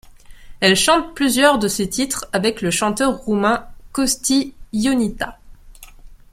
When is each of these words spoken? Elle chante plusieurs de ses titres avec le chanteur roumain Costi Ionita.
Elle 0.61 0.75
chante 0.75 1.13
plusieurs 1.13 1.59
de 1.59 1.67
ses 1.67 1.87
titres 1.87 2.25
avec 2.33 2.63
le 2.63 2.71
chanteur 2.71 3.17
roumain 3.19 3.67
Costi 3.91 4.55
Ionita. 4.73 5.37